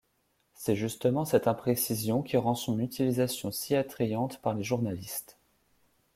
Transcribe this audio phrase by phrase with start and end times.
[0.55, 5.37] C'est justement cette imprécision qui rend son utilisation si attrayante par les journalistes.